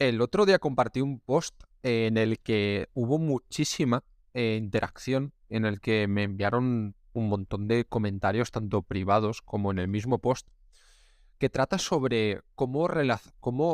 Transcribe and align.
el 0.00 0.22
otro 0.22 0.46
día 0.46 0.58
compartí 0.58 1.02
un 1.02 1.20
post 1.20 1.54
en 1.82 2.16
el 2.16 2.40
que 2.40 2.88
hubo 2.94 3.18
muchísima 3.18 4.02
eh, 4.32 4.56
interacción, 4.58 5.34
en 5.50 5.66
el 5.66 5.80
que 5.80 6.08
me 6.08 6.22
enviaron 6.22 6.96
un 7.12 7.28
montón 7.28 7.68
de 7.68 7.84
comentarios, 7.84 8.50
tanto 8.50 8.82
privados 8.82 9.42
como 9.42 9.70
en 9.70 9.78
el 9.78 9.88
mismo 9.88 10.18
post, 10.18 10.48
que 11.38 11.50
trata 11.50 11.78
sobre 11.78 12.40
cómo, 12.54 12.88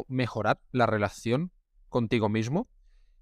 mejorar 0.08 0.60
la 0.72 0.86
relación 0.86 1.52
contigo 1.88 2.28
mismo 2.28 2.68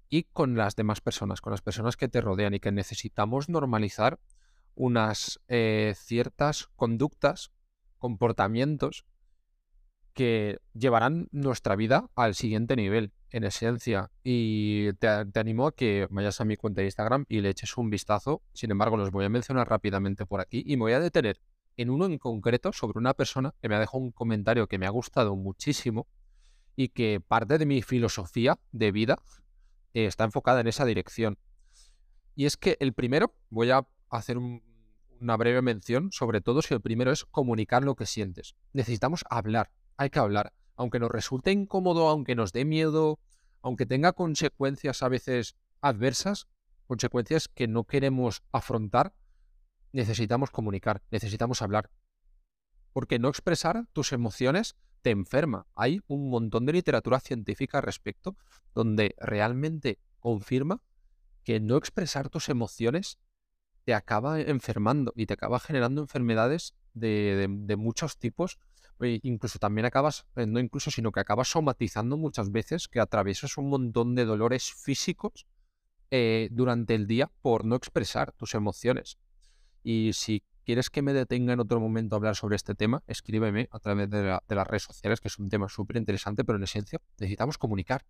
y 0.09 0.23
con 0.23 0.57
las 0.57 0.75
demás 0.75 0.99
personas, 0.99 1.41
con 1.41 1.51
las 1.51 1.61
personas 1.61 1.97
que 1.97 2.07
te 2.07 2.21
rodean 2.21 2.55
y 2.55 2.59
que 2.59 2.71
necesitamos 2.71 3.49
normalizar 3.49 4.19
unas 4.73 5.39
eh, 5.47 5.93
ciertas 5.95 6.69
conductas, 6.75 7.51
comportamientos 7.99 9.05
que 10.15 10.59
llevarán 10.73 11.27
nuestra 11.31 11.75
vida 11.75 12.09
al 12.15 12.33
siguiente 12.33 12.75
nivel, 12.75 13.11
en 13.29 13.43
esencia. 13.43 14.09
Y 14.23 14.93
te, 14.93 15.07
animo 15.07 15.67
a 15.67 15.75
que 15.75 16.07
vayas 16.09 16.39
a 16.39 16.45
mi 16.45 16.55
cuenta 16.55 16.81
de 16.81 16.87
Instagram 16.87 17.25
y 17.27 17.41
le 17.41 17.49
eches 17.49 17.77
un 17.77 17.89
vistazo. 17.89 18.41
Sin 18.53 18.71
embargo, 18.71 18.95
los 18.97 19.11
voy 19.11 19.25
a 19.25 19.29
mencionar 19.29 19.69
rápidamente 19.69 20.25
por 20.25 20.39
aquí 20.39 20.63
y 20.65 20.77
me 20.77 20.83
voy 20.83 20.93
a 20.93 21.01
detener 21.01 21.39
en 21.77 21.89
uno 21.89 22.05
en 22.05 22.17
concreto 22.17 22.71
sobre 22.71 22.97
una 22.97 23.13
persona 23.13 23.53
que 23.61 23.67
me 23.67 23.75
ha 23.75 23.79
dejado 23.79 23.99
un 23.99 24.11
comentario 24.11 24.67
que 24.67 24.79
me 24.79 24.87
ha 24.87 24.89
gustado 24.89 25.35
muchísimo 25.35 26.07
y 26.77 26.89
que 26.89 27.19
parte 27.19 27.57
de 27.57 27.65
mi 27.65 27.81
filosofía 27.81 28.57
de 28.71 28.91
vida 28.93 29.17
está 29.93 30.23
enfocada 30.23 30.61
en 30.61 30.67
esa 30.67 30.85
dirección. 30.85 31.37
Y 32.35 32.45
es 32.45 32.55
que 32.55 32.77
el 32.79 32.93
primero, 32.93 33.33
voy 33.49 33.71
a 33.71 33.85
hacer 34.09 34.37
una 34.37 35.37
breve 35.37 35.61
mención, 35.61 36.09
sobre 36.13 36.39
todo 36.39 36.61
si 36.61 36.73
el 36.73 36.81
primero 36.81 37.11
es 37.11 37.25
comunicar 37.25 37.83
lo 37.83 37.95
que 37.95 38.05
sientes. 38.05 38.55
Necesitamos 38.71 39.25
hablar, 39.29 39.71
hay 39.97 40.09
que 40.09 40.19
hablar. 40.19 40.53
Aunque 40.75 40.99
nos 40.99 41.11
resulte 41.11 41.51
incómodo, 41.51 42.07
aunque 42.09 42.35
nos 42.35 42.51
dé 42.51 42.65
miedo, 42.65 43.19
aunque 43.61 43.85
tenga 43.85 44.13
consecuencias 44.13 45.01
a 45.01 45.09
veces 45.09 45.55
adversas, 45.81 46.47
consecuencias 46.87 47.47
que 47.47 47.67
no 47.67 47.85
queremos 47.85 48.43
afrontar, 48.51 49.13
necesitamos 49.91 50.51
comunicar, 50.51 51.01
necesitamos 51.11 51.61
hablar. 51.61 51.89
Porque 52.91 53.19
no 53.19 53.29
expresar 53.29 53.87
tus 53.93 54.11
emociones 54.11 54.75
te 55.01 55.11
enferma. 55.11 55.67
Hay 55.75 56.01
un 56.07 56.29
montón 56.29 56.65
de 56.65 56.73
literatura 56.73 57.19
científica 57.19 57.77
al 57.77 57.83
respecto 57.83 58.35
donde 58.73 59.15
realmente 59.19 59.99
confirma 60.19 60.81
que 61.43 61.59
no 61.59 61.77
expresar 61.77 62.29
tus 62.29 62.49
emociones 62.49 63.19
te 63.83 63.93
acaba 63.93 64.41
enfermando 64.41 65.13
y 65.15 65.27
te 65.27 65.33
acaba 65.35 65.59
generando 65.59 66.01
enfermedades 66.01 66.73
de, 66.93 67.47
de 67.47 67.75
muchos 67.75 68.17
tipos 68.17 68.57
incluso 69.01 69.59
también 69.59 69.85
acabas, 69.85 70.25
eh, 70.35 70.45
no 70.45 70.59
incluso, 70.59 70.91
sino 70.91 71.11
que 71.11 71.19
acabas 71.19 71.49
somatizando 71.49 72.17
muchas 72.17 72.51
veces, 72.51 72.87
que 72.87 72.99
atraviesas 72.99 73.57
un 73.57 73.69
montón 73.69 74.15
de 74.15 74.25
dolores 74.25 74.73
físicos 74.73 75.45
eh, 76.11 76.49
durante 76.51 76.95
el 76.95 77.07
día 77.07 77.31
por 77.41 77.65
no 77.65 77.75
expresar 77.75 78.31
tus 78.33 78.55
emociones. 78.55 79.17
Y 79.83 80.11
si 80.13 80.43
quieres 80.63 80.89
que 80.89 81.01
me 81.01 81.13
detenga 81.13 81.53
en 81.53 81.59
otro 81.59 81.79
momento 81.79 82.15
a 82.15 82.17
hablar 82.17 82.35
sobre 82.35 82.55
este 82.55 82.73
tema, 82.73 83.03
escríbeme 83.07 83.67
a 83.71 83.79
través 83.79 84.09
de, 84.09 84.21
de 84.21 84.55
las 84.55 84.67
redes 84.67 84.83
sociales, 84.83 85.19
que 85.19 85.27
es 85.27 85.37
un 85.37 85.49
tema 85.49 85.69
súper 85.69 85.97
interesante, 85.97 86.43
pero 86.43 86.57
en 86.57 86.63
esencia 86.63 86.99
necesitamos 87.19 87.57
comunicar. 87.57 88.05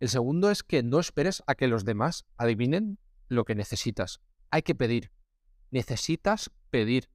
El 0.00 0.08
segundo 0.08 0.50
es 0.50 0.62
que 0.62 0.82
no 0.82 1.00
esperes 1.00 1.42
a 1.46 1.54
que 1.54 1.68
los 1.68 1.84
demás 1.84 2.24
adivinen 2.36 2.98
lo 3.28 3.44
que 3.44 3.54
necesitas. 3.54 4.20
Hay 4.50 4.62
que 4.62 4.74
pedir. 4.74 5.10
Necesitas 5.70 6.50
pedir. 6.70 7.08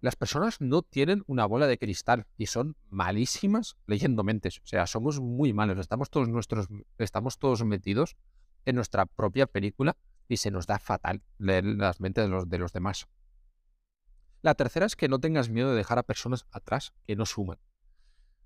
Las 0.00 0.16
personas 0.16 0.60
no 0.60 0.82
tienen 0.82 1.24
una 1.26 1.44
bola 1.44 1.66
de 1.66 1.78
cristal 1.78 2.26
y 2.38 2.46
son 2.46 2.76
malísimas 2.88 3.76
leyendo 3.86 4.24
mentes. 4.24 4.58
O 4.58 4.66
sea, 4.66 4.86
somos 4.86 5.20
muy 5.20 5.52
malos. 5.52 5.78
Estamos 5.78 6.08
todos, 6.08 6.28
nuestros, 6.28 6.68
estamos 6.96 7.38
todos 7.38 7.64
metidos 7.64 8.16
en 8.64 8.76
nuestra 8.76 9.04
propia 9.04 9.46
película 9.46 9.96
y 10.26 10.38
se 10.38 10.50
nos 10.50 10.66
da 10.66 10.78
fatal 10.78 11.22
leer 11.38 11.64
las 11.64 12.00
mentes 12.00 12.24
de 12.24 12.30
los, 12.30 12.48
de 12.48 12.58
los 12.58 12.72
demás. 12.72 13.08
La 14.40 14.54
tercera 14.54 14.86
es 14.86 14.96
que 14.96 15.08
no 15.08 15.20
tengas 15.20 15.50
miedo 15.50 15.70
de 15.70 15.76
dejar 15.76 15.98
a 15.98 16.02
personas 16.02 16.46
atrás 16.50 16.94
que 17.06 17.14
no 17.14 17.26
suman. 17.26 17.58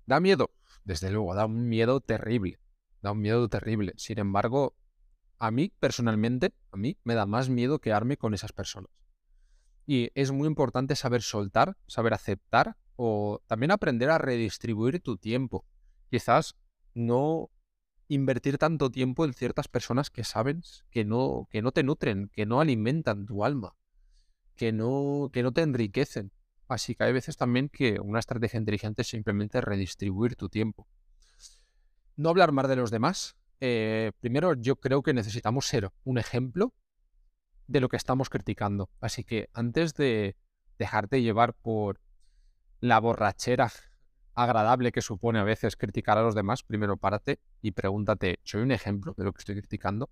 Da 0.05 0.19
miedo, 0.19 0.51
desde 0.83 1.09
luego, 1.09 1.35
da 1.35 1.45
un 1.45 1.69
miedo 1.69 2.01
terrible. 2.01 2.59
Da 3.01 3.13
un 3.13 3.21
miedo 3.21 3.47
terrible. 3.47 3.93
Sin 3.95 4.19
embargo, 4.19 4.75
a 5.39 5.51
mí 5.51 5.71
personalmente, 5.79 6.53
a 6.71 6.77
mí 6.77 6.97
me 7.05 7.15
da 7.15 7.25
más 7.25 7.49
miedo 7.49 7.79
quedarme 7.79 8.17
con 8.17 8.33
esas 8.33 8.51
personas. 8.51 8.89
Y 9.85 10.09
es 10.15 10.31
muy 10.31 10.47
importante 10.47 10.95
saber 10.95 11.21
soltar, 11.21 11.77
saber 11.87 12.13
aceptar 12.13 12.75
o 12.95 13.41
también 13.47 13.71
aprender 13.71 14.09
a 14.09 14.17
redistribuir 14.17 14.99
tu 15.01 15.17
tiempo. 15.17 15.65
Quizás 16.09 16.55
no 16.93 17.49
invertir 18.07 18.57
tanto 18.57 18.89
tiempo 18.91 19.25
en 19.25 19.33
ciertas 19.33 19.67
personas 19.67 20.09
que 20.09 20.23
sabes 20.23 20.85
que 20.91 21.05
no, 21.05 21.47
que 21.51 21.61
no 21.61 21.71
te 21.71 21.83
nutren, 21.83 22.29
que 22.33 22.45
no 22.45 22.61
alimentan 22.61 23.25
tu 23.25 23.43
alma, 23.43 23.75
que 24.55 24.71
no, 24.71 25.29
que 25.33 25.43
no 25.43 25.51
te 25.51 25.61
enriquecen. 25.61 26.31
Así 26.67 26.95
que 26.95 27.03
hay 27.03 27.13
veces 27.13 27.37
también 27.37 27.69
que 27.69 27.99
una 27.99 28.19
estrategia 28.19 28.59
inteligente 28.59 29.03
es 29.03 29.07
simplemente 29.07 29.61
redistribuir 29.61 30.35
tu 30.35 30.49
tiempo. 30.49 30.87
No 32.15 32.29
hablar 32.29 32.51
más 32.51 32.67
de 32.67 32.75
los 32.75 32.91
demás. 32.91 33.35
Eh, 33.59 34.11
primero, 34.19 34.53
yo 34.53 34.77
creo 34.77 35.03
que 35.03 35.13
necesitamos 35.13 35.67
ser 35.67 35.91
un 36.03 36.17
ejemplo 36.17 36.73
de 37.67 37.79
lo 37.79 37.89
que 37.89 37.97
estamos 37.97 38.29
criticando. 38.29 38.89
Así 38.99 39.23
que 39.23 39.49
antes 39.53 39.93
de 39.93 40.35
dejarte 40.77 41.21
llevar 41.21 41.53
por 41.53 41.99
la 42.79 42.99
borrachera 42.99 43.71
agradable 44.33 44.91
que 44.91 45.01
supone 45.01 45.39
a 45.39 45.43
veces 45.43 45.75
criticar 45.75 46.17
a 46.17 46.21
los 46.21 46.35
demás, 46.35 46.63
primero 46.63 46.97
párate 46.97 47.39
y 47.61 47.71
pregúntate, 47.71 48.39
¿soy 48.43 48.61
un 48.61 48.71
ejemplo 48.71 49.13
de 49.17 49.23
lo 49.23 49.33
que 49.33 49.39
estoy 49.39 49.55
criticando? 49.55 50.09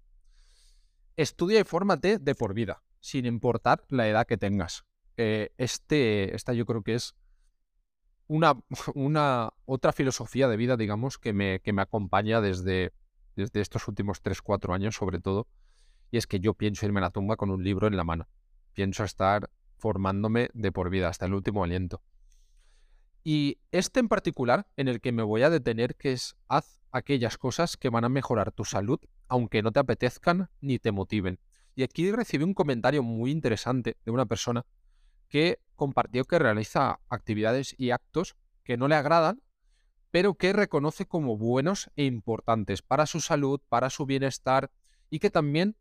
Estudia 1.17 1.59
y 1.59 1.63
fórmate 1.63 2.17
de 2.17 2.33
por 2.33 2.53
vida, 2.53 2.81
sin 2.99 3.25
importar 3.25 3.83
la 3.89 4.07
edad 4.07 4.25
que 4.25 4.37
tengas. 4.37 4.85
Eh, 5.17 5.51
este, 5.57 6.33
esta 6.35 6.53
yo 6.53 6.65
creo 6.65 6.81
que 6.81 6.95
es 6.95 7.15
una, 8.27 8.59
una 8.95 9.53
otra 9.65 9.91
filosofía 9.91 10.47
de 10.47 10.57
vida, 10.57 10.77
digamos, 10.77 11.17
que 11.17 11.33
me, 11.33 11.59
que 11.59 11.73
me 11.73 11.81
acompaña 11.81 12.41
desde, 12.41 12.93
desde 13.35 13.61
estos 13.61 13.87
últimos 13.87 14.23
3-4 14.23 14.73
años, 14.73 14.95
sobre 14.95 15.19
todo, 15.19 15.47
y 16.13 16.17
es 16.17 16.27
que 16.27 16.39
yo 16.39 16.53
pienso 16.53 16.85
irme 16.85 16.99
a 16.99 17.01
la 17.01 17.09
tumba 17.09 17.37
con 17.37 17.49
un 17.49 17.63
libro 17.63 17.87
en 17.87 17.97
la 17.97 18.03
mano. 18.03 18.27
Pienso 18.73 19.03
estar 19.03 19.49
formándome 19.77 20.51
de 20.53 20.71
por 20.71 20.91
vida 20.91 21.07
hasta 21.09 21.25
el 21.25 21.33
último 21.33 21.63
aliento. 21.63 22.03
Y 23.23 23.57
este 23.71 23.99
en 23.99 24.09
particular, 24.09 24.67
en 24.77 24.87
el 24.87 25.01
que 25.01 25.11
me 25.11 25.23
voy 25.23 25.41
a 25.41 25.49
detener, 25.49 25.95
que 25.95 26.11
es 26.11 26.35
haz 26.47 26.79
aquellas 26.91 27.39
cosas 27.39 27.77
que 27.77 27.89
van 27.89 28.05
a 28.05 28.09
mejorar 28.09 28.51
tu 28.51 28.63
salud, 28.63 28.99
aunque 29.27 29.63
no 29.63 29.71
te 29.71 29.79
apetezcan 29.79 30.51
ni 30.61 30.77
te 30.77 30.91
motiven. 30.91 31.39
Y 31.73 31.81
aquí 31.81 32.11
recibí 32.11 32.43
un 32.43 32.53
comentario 32.53 33.01
muy 33.01 33.31
interesante 33.31 33.97
de 34.05 34.11
una 34.11 34.27
persona 34.27 34.67
que 35.29 35.57
compartió 35.75 36.25
que 36.25 36.37
realiza 36.37 36.99
actividades 37.09 37.73
y 37.75 37.89
actos 37.89 38.35
que 38.63 38.77
no 38.77 38.87
le 38.87 38.93
agradan, 38.93 39.41
pero 40.11 40.35
que 40.35 40.53
reconoce 40.53 41.07
como 41.07 41.37
buenos 41.37 41.89
e 41.95 42.05
importantes 42.05 42.83
para 42.83 43.07
su 43.07 43.19
salud, 43.19 43.59
para 43.67 43.89
su 43.89 44.05
bienestar 44.05 44.69
y 45.09 45.17
que 45.17 45.31
también 45.31 45.75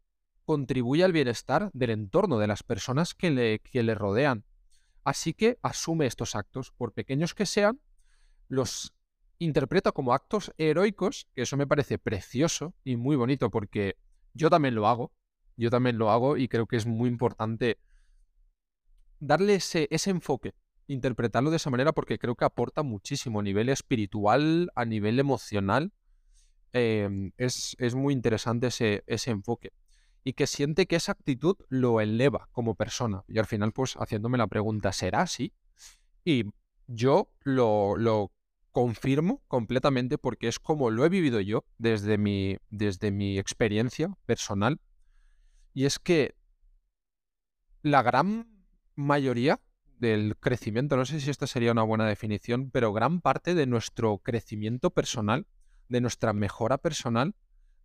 contribuye 0.45 1.05
al 1.05 1.13
bienestar 1.13 1.71
del 1.73 1.91
entorno, 1.91 2.39
de 2.39 2.47
las 2.47 2.63
personas 2.63 3.15
que 3.15 3.31
le, 3.31 3.59
que 3.61 3.83
le 3.83 3.95
rodean. 3.95 4.45
Así 5.05 5.35
que 5.35 5.59
asume 5.63 6.07
estos 6.07 6.37
actos, 6.37 6.73
por 6.73 6.93
pequeños 6.93 7.35
que 7.35 7.47
sean, 7.47 7.81
los 8.49 8.95
interpreta 9.39 9.93
como 9.93 10.15
actos 10.15 10.53
heroicos, 10.57 11.27
que 11.35 11.43
eso 11.43 11.57
me 11.57 11.67
parece 11.67 11.99
precioso 11.99 12.75
y 12.85 12.97
muy 12.97 13.17
bonito 13.17 13.51
porque 13.51 13.97
yo 14.35 14.51
también 14.51 14.75
lo 14.75 14.87
hago, 14.87 15.13
yo 15.57 15.71
también 15.71 15.99
lo 15.99 16.11
hago 16.11 16.37
y 16.37 16.49
creo 16.49 16.67
que 16.67 16.77
es 16.77 16.87
muy 16.87 17.09
importante 17.09 17.79
darle 19.19 19.57
ese, 19.57 19.89
enfoque, 20.07 20.55
interpretarlo 20.87 21.51
de 21.51 21.57
esa 21.57 21.71
manera 21.71 21.93
porque 21.93 22.19
creo 22.19 22.37
que 22.37 22.45
aporta 22.45 22.83
muchísimo 22.83 23.41
a 23.41 23.43
nivel 23.43 23.69
espiritual, 23.69 24.71
a 24.75 24.85
nivel 24.85 25.19
emocional. 25.19 25.93
Em, 26.73 27.33
es, 27.37 27.77
es, 27.79 27.95
muy 27.95 28.15
interesante 28.15 28.69
ese, 28.69 29.05
ese 29.07 29.31
enfoque 29.31 29.73
y 30.25 30.35
que 30.35 30.47
siente 30.47 30.87
que 30.87 30.97
esa 30.97 31.13
actitud 31.13 31.57
lo 31.69 32.01
eleva 32.01 32.49
como 32.53 32.75
persona. 32.75 33.25
Y 33.29 33.39
al 33.39 33.47
final, 33.47 33.73
pues 33.73 33.95
haciéndome 33.95 34.39
la 34.39 34.47
pregunta, 34.47 34.93
¿será 34.93 35.23
así? 35.23 35.53
Y 36.25 36.45
yo 36.87 37.31
lo, 37.43 37.97
lo 37.97 38.33
confirmo 38.71 39.43
completamente 39.49 40.19
porque 40.19 40.49
es 40.49 40.59
como 40.59 40.91
lo 40.91 41.05
he 41.05 41.09
vivido 41.09 41.41
yo 41.41 41.65
desde 41.79 42.19
mi, 42.19 42.57
desde 42.71 43.11
mi 43.11 43.39
experiencia 43.39 44.17
personal. 44.27 44.81
Y 45.75 45.85
es 45.85 45.99
que 45.99 46.35
la 47.83 48.03
gran 48.03 48.65
mayoría 48.95 49.61
del 49.99 50.37
crecimiento, 50.37 50.97
no 50.97 51.05
sé 51.05 51.21
si 51.21 51.31
esta 51.31 51.47
sería 51.47 51.73
una 51.73 51.85
buena 51.85 52.07
definición, 52.07 52.71
pero 52.71 52.93
gran 52.93 53.21
parte 53.21 53.55
de 53.55 53.67
nuestro 53.67 54.19
crecimiento 54.19 54.91
personal, 54.91 55.47
de 55.89 56.01
nuestra 56.01 56.33
mejora 56.33 56.79
personal, 56.79 57.35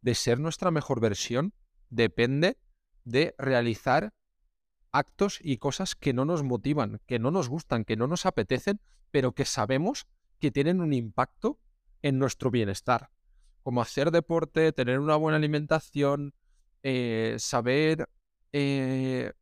de 0.02 0.16
ser 0.16 0.40
nuestra 0.40 0.72
mejor 0.72 1.00
versión, 1.00 1.54
depende 1.90 2.58
de 3.04 3.36
realizar 3.38 4.14
actos 4.92 5.40
y 5.42 5.58
cosas 5.58 5.96
que 5.96 6.14
no 6.14 6.26
nos 6.26 6.44
motivan, 6.44 7.00
que 7.06 7.20
no 7.20 7.32
nos 7.32 7.50
gustan, 7.50 7.86
que 7.86 7.96
no 7.96 8.08
nos 8.08 8.26
apetecen, 8.26 8.80
pero 9.12 9.34
que 9.34 9.46
sabemos 9.46 10.08
que 10.40 10.52
tienen 10.52 10.82
un 10.82 10.94
impacto 10.94 11.60
en 12.02 12.20
nuestro 12.20 12.52
bienestar. 12.52 13.10
como 13.64 13.82
hacer 13.82 14.12
deporte, 14.12 14.72
tener 14.72 14.98
una 14.98 15.18
buena 15.18 15.36
alimentación, 15.36 16.34
eh, 16.84 17.36
saber 17.38 18.08
eh, 18.54 19.34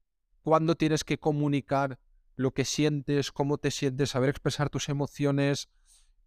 cuándo 0.41 0.73
tienes 0.73 1.03
que 1.03 1.19
comunicar 1.19 1.99
lo 2.35 2.51
que 2.51 2.65
sientes, 2.65 3.31
cómo 3.31 3.59
te 3.59 3.69
sientes, 3.69 4.09
saber 4.09 4.31
expresar 4.31 4.71
tus 4.71 4.89
emociones, 4.89 5.69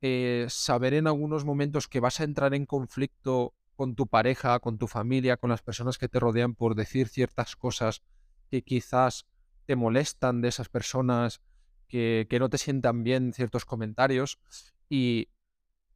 eh, 0.00 0.46
saber 0.48 0.94
en 0.94 1.08
algunos 1.08 1.44
momentos 1.44 1.88
que 1.88 1.98
vas 1.98 2.20
a 2.20 2.24
entrar 2.24 2.54
en 2.54 2.66
conflicto 2.66 3.54
con 3.78 3.94
tu 3.94 4.08
pareja, 4.08 4.58
con 4.58 4.76
tu 4.76 4.88
familia, 4.88 5.36
con 5.36 5.50
las 5.50 5.62
personas 5.62 5.98
que 5.98 6.08
te 6.08 6.18
rodean 6.18 6.56
por 6.56 6.74
decir 6.74 7.06
ciertas 7.06 7.54
cosas 7.54 8.02
que 8.50 8.62
quizás 8.62 9.28
te 9.66 9.76
molestan 9.76 10.40
de 10.40 10.48
esas 10.48 10.68
personas, 10.68 11.40
que, 11.86 12.26
que 12.28 12.40
no 12.40 12.50
te 12.50 12.58
sientan 12.58 13.04
bien 13.04 13.32
ciertos 13.32 13.64
comentarios 13.64 14.40
y 14.88 15.28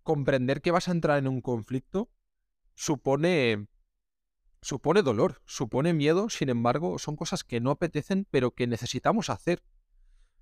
comprender 0.04 0.62
que 0.62 0.70
vas 0.70 0.86
a 0.86 0.92
entrar 0.92 1.18
en 1.18 1.26
un 1.26 1.40
conflicto 1.40 2.08
supone 2.76 3.66
supone 4.60 5.02
dolor, 5.02 5.42
supone 5.44 5.92
miedo, 5.92 6.28
sin 6.30 6.50
embargo, 6.50 7.00
son 7.00 7.16
cosas 7.16 7.42
que 7.42 7.58
no 7.58 7.72
apetecen, 7.72 8.28
pero 8.30 8.52
que 8.52 8.68
necesitamos 8.68 9.28
hacer. 9.28 9.60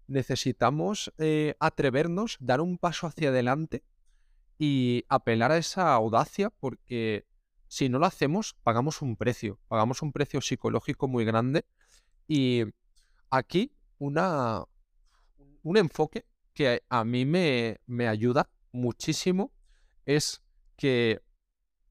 Necesitamos 0.09 1.11
eh, 1.17 1.55
atrevernos, 1.59 2.37
dar 2.39 2.61
un 2.61 2.77
paso 2.77 3.07
hacia 3.07 3.31
adelante 3.31 3.83
y 4.59 5.07
apelar 5.09 5.53
a 5.53 5.57
esa 5.57 5.95
audacia, 5.95 6.51
porque 6.51 7.30
si 7.71 7.89
no 7.89 8.01
lo 8.01 8.07
hacemos, 8.07 8.57
pagamos 8.65 9.01
un 9.01 9.15
precio, 9.15 9.61
pagamos 9.69 10.03
un 10.03 10.11
precio 10.11 10.41
psicológico 10.41 11.07
muy 11.07 11.25
grande. 11.25 11.65
Y 12.27 12.65
aquí 13.31 13.73
una, 13.99 14.65
un 15.63 15.77
enfoque 15.77 16.27
que 16.53 16.83
a 16.89 17.05
mí 17.05 17.25
me, 17.25 17.79
me 17.87 18.09
ayuda 18.09 18.51
muchísimo 18.73 19.53
es 20.05 20.43
que 20.77 21.23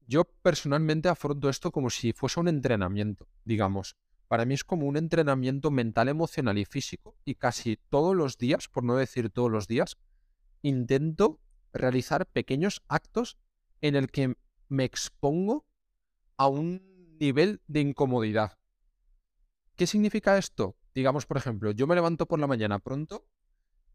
yo 0.06 0.24
personalmente 0.42 1.08
afronto 1.08 1.48
esto 1.48 1.72
como 1.72 1.88
si 1.88 2.12
fuese 2.12 2.40
un 2.40 2.48
entrenamiento, 2.48 3.26
digamos. 3.46 3.96
Para 4.28 4.44
mí 4.44 4.52
es 4.52 4.64
como 4.64 4.86
un 4.86 4.98
entrenamiento 4.98 5.70
mental, 5.70 6.10
emocional 6.10 6.58
y 6.58 6.66
físico. 6.66 7.16
Y 7.24 7.36
casi 7.36 7.78
todos 7.88 8.14
los 8.14 8.36
días, 8.36 8.68
por 8.68 8.84
no 8.84 8.96
decir 8.96 9.30
todos 9.30 9.50
los 9.50 9.66
días, 9.66 9.96
intento 10.60 11.40
realizar 11.72 12.26
pequeños 12.26 12.82
actos 12.86 13.38
en 13.80 13.96
el 13.96 14.10
que 14.10 14.34
me 14.68 14.84
expongo 14.84 15.64
a 16.40 16.46
un 16.46 16.80
nivel 17.20 17.60
de 17.66 17.80
incomodidad. 17.80 18.56
¿Qué 19.76 19.86
significa 19.86 20.38
esto? 20.38 20.74
Digamos, 20.94 21.26
por 21.26 21.36
ejemplo, 21.36 21.70
yo 21.72 21.86
me 21.86 21.94
levanto 21.94 22.24
por 22.24 22.38
la 22.38 22.46
mañana 22.46 22.78
pronto 22.78 23.26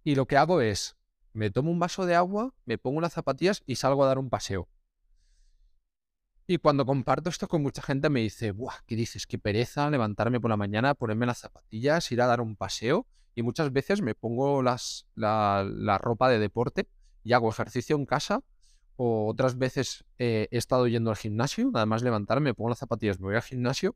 y 0.04 0.14
lo 0.14 0.28
que 0.28 0.38
hago 0.38 0.62
es, 0.62 0.96
me 1.34 1.50
tomo 1.50 1.72
un 1.72 1.80
vaso 1.80 2.06
de 2.06 2.14
agua, 2.14 2.54
me 2.66 2.78
pongo 2.78 3.00
unas 3.00 3.14
zapatillas 3.14 3.64
y 3.66 3.78
salgo 3.78 4.04
a 4.04 4.08
dar 4.10 4.20
un 4.20 4.30
paseo. 4.30 4.70
Y 6.46 6.60
cuando 6.60 6.86
comparto 6.86 7.32
esto 7.32 7.48
con 7.48 7.64
mucha 7.64 7.82
gente 7.82 8.12
me 8.12 8.20
dice, 8.20 8.52
Buah, 8.52 8.76
¿qué 8.86 8.96
dices? 8.96 9.26
Qué 9.26 9.40
pereza 9.40 9.90
levantarme 9.90 10.40
por 10.40 10.52
la 10.52 10.58
mañana, 10.58 10.94
ponerme 10.94 11.26
las 11.26 11.40
zapatillas, 11.40 12.12
ir 12.12 12.22
a 12.22 12.28
dar 12.28 12.42
un 12.42 12.56
paseo. 12.56 13.08
Y 13.34 13.42
muchas 13.42 13.74
veces 13.74 14.04
me 14.04 14.14
pongo 14.14 14.62
las, 14.62 15.08
la, 15.16 15.98
ropa 16.00 16.30
de 16.30 16.38
deporte 16.38 16.88
y 17.24 17.34
hago 17.34 17.50
ejercicio 17.50 17.96
en 17.96 18.06
casa. 18.06 18.44
O 18.98 19.28
otras 19.28 19.58
veces 19.58 20.06
eh, 20.20 20.48
he 20.52 20.58
estado 20.58 20.88
yendo 20.88 21.10
al 21.10 21.18
gimnasio, 21.18 21.70
además 21.74 22.02
levantarme, 22.02 22.52
me 22.52 22.54
pongo 22.54 22.70
las 22.70 22.80
zapatillas, 22.80 23.20
me 23.20 23.28
voy 23.28 23.36
al 23.36 23.42
gimnasio 23.42 23.96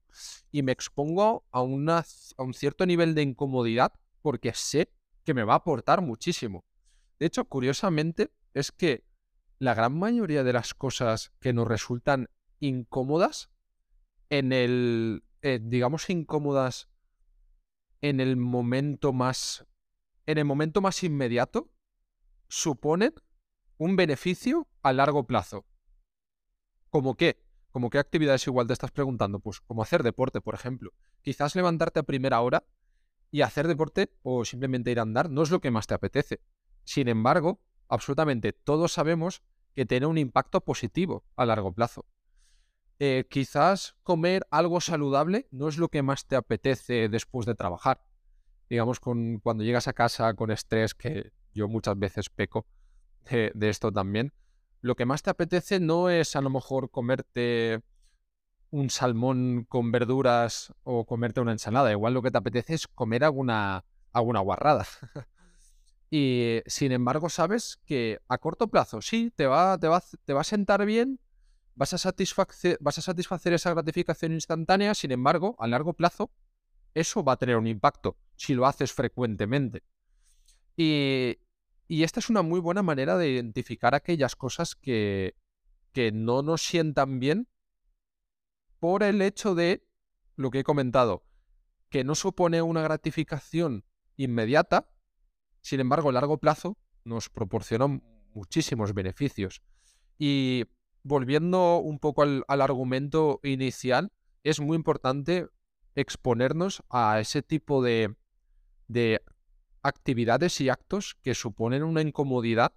y 0.52 0.62
me 0.62 0.74
expongo 0.74 1.46
a 1.52 1.62
un 1.62 2.54
cierto 2.54 2.86
nivel 2.86 3.16
de 3.16 3.22
incomodidad 3.22 3.94
porque 4.22 4.54
sé 4.54 4.92
que 5.24 5.34
me 5.34 5.44
va 5.44 5.54
a 5.54 5.58
aportar 5.58 6.02
muchísimo. 6.02 6.66
De 7.20 7.26
hecho, 7.26 7.46
curiosamente, 7.46 8.32
es 8.54 8.72
que 8.72 9.06
la 9.60 9.74
gran 9.74 9.98
mayoría 9.98 10.44
de 10.44 10.54
las 10.54 10.74
cosas 10.74 11.32
que 11.40 11.54
nos 11.54 11.68
resultan 11.68 12.30
incómodas 12.60 13.50
en 14.30 14.54
el, 14.54 15.24
eh, 15.42 15.60
digamos, 15.62 16.10
incómodas 16.10 16.90
en 18.02 18.20
el 18.22 18.38
momento 18.38 19.12
más, 19.12 19.66
en 20.26 20.38
el 20.38 20.46
momento 20.46 20.82
más 20.82 21.04
inmediato, 21.04 21.70
suponen 22.48 23.14
un 23.80 23.96
beneficio 23.96 24.68
a 24.84 24.92
largo 24.92 25.26
plazo. 25.26 25.66
¿Cómo 26.90 27.16
qué? 27.16 27.42
¿Cómo 27.72 27.90
qué 27.90 27.98
actividades 27.98 28.46
igual 28.46 28.68
te 28.68 28.74
estás 28.74 28.92
preguntando? 28.92 29.40
Pues 29.40 29.62
como 29.62 29.82
hacer 29.82 30.04
deporte, 30.04 30.42
por 30.42 30.54
ejemplo. 30.54 30.92
Quizás 31.22 31.56
levantarte 31.56 32.02
a 32.02 32.04
primera 32.04 32.42
hora 32.42 32.66
y 33.32 33.42
hacer 33.42 33.70
deporte 33.70 34.12
o 34.22 34.44
simplemente 34.44 34.92
ir 34.92 35.00
a 35.00 35.04
andar 35.04 35.30
no 35.30 35.44
es 35.44 35.50
lo 35.50 35.62
que 35.62 35.72
más 35.72 35.88
te 35.88 35.94
apetece. 35.94 36.42
Sin 36.84 37.08
embargo, 37.08 37.62
absolutamente 37.88 38.52
todos 38.52 38.92
sabemos 38.92 39.44
que 39.74 39.86
tiene 39.86 40.08
un 40.08 40.18
impacto 40.18 40.60
positivo 40.60 41.24
a 41.38 41.46
largo 41.46 41.72
plazo. 41.72 42.06
Eh, 43.00 43.28
quizás 43.30 43.96
comer 44.04 44.46
algo 44.52 44.82
saludable 44.82 45.48
no 45.52 45.70
es 45.70 45.78
lo 45.78 45.88
que 45.88 46.04
más 46.04 46.28
te 46.28 46.36
apetece 46.36 47.08
después 47.08 47.46
de 47.46 47.56
trabajar. 47.56 48.04
Digamos, 48.70 49.00
con, 49.00 49.40
cuando 49.40 49.64
llegas 49.64 49.88
a 49.88 49.94
casa 49.94 50.34
con 50.34 50.52
estrés, 50.52 50.94
que 50.94 51.32
yo 51.54 51.70
muchas 51.70 51.98
veces 51.98 52.30
peco 52.30 52.68
de, 53.26 53.70
esto 53.70 53.92
también, 53.92 54.34
lo 54.82 54.96
que 54.96 55.06
más 55.06 55.24
te 55.24 55.30
apetece 55.30 55.80
no 55.80 56.10
es 56.10 56.36
a 56.36 56.42
lo 56.42 56.50
mejor 56.50 56.90
comerte 56.90 57.82
un 58.72 58.90
salmón 58.90 59.66
con 59.68 59.92
verduras 59.92 60.74
o 60.84 61.06
comerte 61.06 61.42
una 61.42 61.52
ensalada. 61.52 61.92
Igual 61.92 62.14
lo 62.14 62.22
que 62.22 62.32
te 62.32 62.38
apetece 62.38 62.76
es 62.76 62.88
comer 62.88 63.24
alguna, 63.24 63.84
alguna 64.14 64.40
guarrada. 64.40 64.86
y 66.12 66.62
sin 66.66 66.92
embargo, 66.92 67.30
sabes 67.30 67.80
que 67.86 68.20
a 68.28 68.38
corto 68.38 68.68
plazo 68.68 69.02
sí, 69.02 69.32
te 69.36 69.48
va, 69.48 69.78
te 69.78 69.88
va, 69.88 70.04
te 70.26 70.34
va 70.34 70.42
a 70.42 70.46
sentar 70.46 70.86
bien 70.86 71.20
vas 71.80 71.94
a, 71.94 72.14
vas 72.82 72.98
a 72.98 73.02
satisfacer 73.02 73.54
esa 73.54 73.74
gratificación 73.74 74.34
instantánea, 74.34 74.94
sin 74.94 75.14
embargo, 75.14 75.56
a 75.60 75.68
largo 75.68 75.94
plazo, 75.94 76.30
eso 76.94 77.24
va 77.24 77.34
a 77.34 77.38
tener 77.38 77.56
un 77.56 77.68
impacto 77.68 78.18
si 78.36 78.54
lo 78.54 78.66
haces 78.66 78.92
frecuentemente. 78.92 79.84
Y, 80.76 81.38
esta 81.90 82.20
es 82.20 82.30
una 82.30 82.42
muy 82.42 82.60
buena 82.60 82.84
manera 82.84 83.18
de 83.18 83.30
identificar 83.30 83.96
aquellas 83.96 84.36
cosas 84.36 84.76
que, 84.76 85.36
que 85.92 86.12
no 86.12 86.42
nos 86.42 86.62
sientan 86.62 87.20
bien 87.20 87.48
por 88.80 89.04
el 89.04 89.22
hecho 89.22 89.56
de 89.56 89.86
lo 90.36 90.52
que 90.52 90.60
he 90.60 90.64
comentado, 90.64 91.26
que 91.90 92.04
no 92.04 92.16
supone 92.16 92.62
una 92.62 92.82
gratificación 92.82 93.86
inmediata, 94.16 94.90
sin 95.62 95.80
embargo, 95.80 96.10
a 96.10 96.14
largo 96.14 96.38
plazo 96.38 96.78
nos 97.04 97.30
proporciona 97.30 97.88
muchísimos 98.34 98.94
beneficios. 98.94 99.62
Y 100.18 100.66
volviendo 101.04 101.78
un 101.78 102.00
poco 102.00 102.22
al, 102.24 102.44
argumento 102.48 103.40
inicial, 103.44 104.12
es 104.44 104.60
muy 104.60 104.76
importante 104.76 105.48
exponernos 105.96 106.84
a 106.90 107.20
ese 107.20 107.42
tipo 107.42 107.84
de, 107.84 108.16
actividades 109.82 110.62
y 110.62 110.70
actos 110.70 111.18
que 111.22 111.36
suponen 111.36 111.84
una 111.84 112.02
incomodidad 112.02 112.74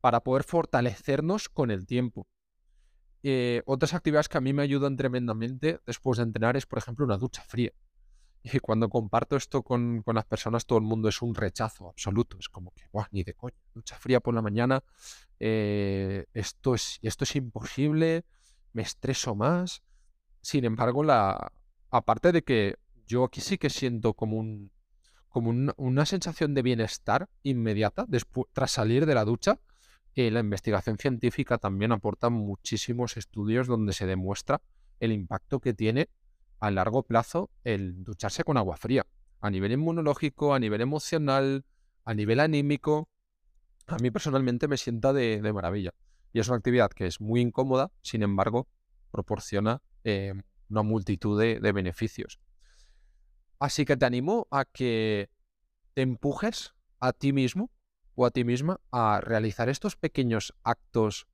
para 0.00 0.20
poder 0.20 0.44
fortalecernos 0.44 1.48
con 1.48 1.70
el 1.70 1.86
tiempo. 1.86 2.26
Eh, 3.22 3.62
otras 3.66 3.94
actividades 3.94 4.28
que 4.28 4.38
a 4.38 4.40
mí 4.40 4.52
me 4.52 4.62
ayudan 4.62 4.96
tremendamente 4.96 5.78
después 5.86 6.18
de 6.18 6.24
entrenar 6.24 6.56
es, 6.56 6.66
por 6.66 6.78
ejemplo, 6.78 7.04
una 7.04 7.18
ducha 7.18 7.42
fría. 7.42 7.72
Y 8.44 8.58
cuando 8.58 8.88
comparto 8.88 9.36
esto 9.36 9.62
con, 9.62 10.02
las 10.04 10.24
personas, 10.24 10.66
todo 10.66 10.78
el 10.78 10.84
mundo 10.84 11.08
es 11.08 11.22
un 11.22 11.32
rechazo 11.32 11.88
absoluto. 11.88 12.36
Es 12.40 12.48
como 12.48 12.72
que, 12.72 12.82
Buah, 12.92 13.06
ni 13.12 13.22
de 13.22 13.34
coña, 13.34 13.54
ducha 13.72 13.96
fría 13.96 14.18
por 14.18 14.34
la 14.34 14.42
mañana, 14.42 14.82
eh, 15.38 16.26
esto, 16.34 16.74
es, 16.74 16.98
esto 17.02 17.22
es 17.22 17.36
imposible, 17.36 18.24
me 18.72 18.82
estreso 18.82 19.36
más. 19.36 19.84
Sin 20.40 20.64
embargo, 20.64 21.04
la, 21.04 21.52
aparte 21.90 22.32
de 22.32 22.42
que 22.42 22.74
yo 23.06 23.22
aquí 23.22 23.40
sí 23.40 23.58
que 23.58 23.70
siento 23.70 24.14
como, 24.14 24.38
un, 24.38 24.72
como 25.32 25.72
una 25.76 26.06
sensación 26.06 26.54
de 26.54 26.62
bienestar 26.62 27.28
inmediata 27.42 28.04
después, 28.06 28.46
tras 28.52 28.70
salir 28.70 29.06
de 29.06 29.14
la 29.14 29.24
ducha, 29.24 29.58
eh, 30.14 30.30
la 30.30 30.40
investigación 30.40 30.98
científica 30.98 31.56
también 31.56 31.90
aporta 31.90 32.28
muchísimos 32.28 33.16
estudios 33.16 33.66
donde 33.66 33.94
se 33.94 34.06
demuestra 34.06 34.60
el 35.00 35.10
impacto 35.10 35.58
que 35.60 35.72
tiene 35.72 36.10
a 36.60 36.70
largo 36.70 37.02
plazo 37.02 37.50
el 37.64 38.04
ducharse 38.04 38.44
con 38.44 38.58
agua 38.58 38.76
fría. 38.76 39.06
A 39.40 39.50
nivel 39.50 39.72
inmunológico, 39.72 40.54
a 40.54 40.60
nivel 40.60 40.82
emocional, 40.82 41.64
a 42.04 42.14
nivel 42.14 42.40
anímico. 42.40 43.08
A 43.86 43.96
mí 43.96 44.10
personalmente 44.10 44.68
me 44.68 44.76
sienta 44.76 45.12
de, 45.12 45.40
maravilla. 45.52 45.94
Y 46.32 46.40
es 46.40 46.48
una 46.48 46.58
actividad 46.58 46.90
que 46.90 47.06
es 47.06 47.20
muy 47.20 47.40
incómoda, 47.40 47.90
sin 48.02 48.22
embargo, 48.22 48.68
proporciona 49.10 49.82
eh, 50.04 50.34
una 50.68 50.82
multitud 50.82 51.40
de, 51.40 51.58
de 51.58 51.72
beneficios. 51.72 52.38
Así 53.62 53.84
que 53.84 53.96
te 53.96 54.04
animo 54.04 54.48
a 54.50 54.64
que 54.64 55.30
te 55.94 56.02
empujes 56.02 56.74
a 56.98 57.12
ti 57.12 57.32
mismo 57.32 57.70
o 58.16 58.26
a 58.26 58.32
ti 58.32 58.42
misma 58.42 58.80
a 58.90 59.20
realizar 59.22 59.68
estos 59.68 59.94
pequeños 59.94 60.52
actos 60.64 61.28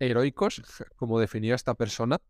heroicos, 0.00 0.62
como 0.96 1.20
definía 1.20 1.54
esta 1.54 1.74
persona, 1.74 2.20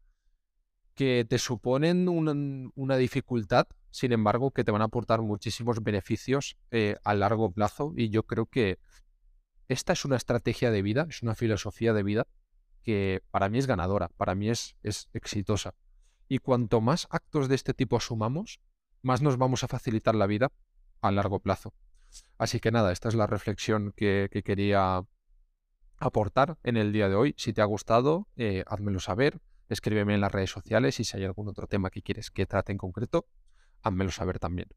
que 0.92 1.24
te 1.26 1.38
suponen 1.38 2.06
una, 2.06 2.96
dificultad, 2.98 3.66
sin 3.90 4.12
embargo, 4.12 4.50
que 4.50 4.62
te 4.62 4.72
van 4.72 4.82
a 4.82 4.90
aportar 4.92 5.22
muchísimos 5.22 5.82
beneficios 5.82 6.58
eh, 6.70 6.96
a 7.02 7.14
largo 7.14 7.50
plazo. 7.50 7.94
Y 7.96 8.10
yo 8.10 8.24
creo 8.24 8.44
que 8.44 8.78
esta 9.68 9.94
es 9.94 10.04
una 10.04 10.16
estrategia 10.16 10.70
de 10.70 10.82
vida, 10.82 11.06
es 11.08 11.22
una 11.22 11.34
filosofía 11.34 11.94
de 11.94 12.02
vida 12.02 12.26
que 12.82 13.22
para 13.30 13.48
mí 13.48 13.56
es 13.56 13.66
ganadora, 13.66 14.10
para 14.18 14.34
mí 14.34 14.50
es, 14.50 14.76
es 14.82 15.08
exitosa. 15.14 15.74
Y 16.28 16.40
cuanto 16.40 16.82
más 16.82 17.06
actos 17.08 17.48
de 17.48 17.54
este 17.54 17.72
tipo 17.72 17.98
sumamos, 18.00 18.60
más 19.04 19.22
nos 19.22 19.36
vamos 19.36 19.62
a 19.62 19.68
facilitar 19.68 20.14
la 20.14 20.26
vida 20.26 20.50
a 21.00 21.12
largo 21.12 21.38
plazo. 21.38 21.74
Así 22.38 22.58
que 22.58 22.72
nada, 22.72 22.90
esta 22.90 23.08
es 23.08 23.14
la 23.14 23.26
reflexión 23.26 23.92
que, 23.94 24.28
quería 24.44 25.04
aportar 25.98 26.58
en 26.62 26.76
el 26.76 26.92
día 26.92 27.08
de 27.08 27.14
hoy. 27.14 27.34
Si 27.36 27.52
te 27.52 27.60
ha 27.60 27.66
gustado, 27.66 28.28
eh, 28.36 28.64
házmelo 28.66 29.00
saber, 29.00 29.40
escríbeme 29.68 30.14
en 30.14 30.20
las 30.20 30.32
redes 30.32 30.50
sociales 30.50 30.98
y 31.00 31.04
si 31.04 31.16
hay 31.16 31.24
algún 31.24 31.48
otro 31.48 31.66
tema 31.66 31.90
que 31.90 32.02
quieres 32.02 32.30
que 32.30 32.46
trate 32.46 32.72
en 32.72 32.78
concreto, 32.78 33.26
házmelo 33.82 34.10
saber 34.10 34.38
también. 34.38 34.68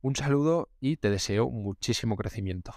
Un 0.00 0.16
saludo 0.16 0.70
y 0.80 0.96
te 0.96 1.10
deseo 1.10 1.50
muchísimo 1.50 2.16
crecimiento. 2.16 2.72